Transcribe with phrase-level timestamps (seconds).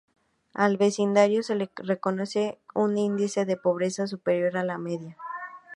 [0.55, 5.15] Al vecindario se le reconoce un índice de pobreza superior a la media.